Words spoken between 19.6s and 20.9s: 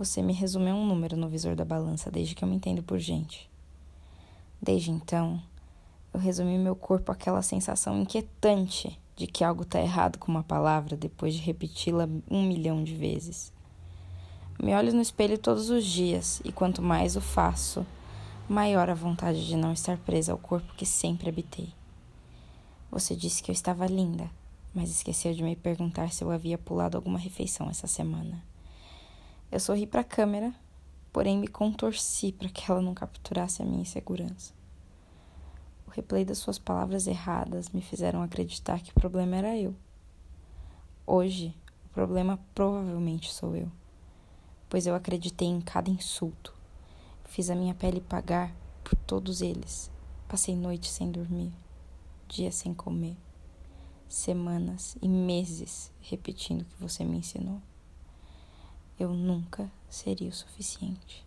estar presa ao corpo que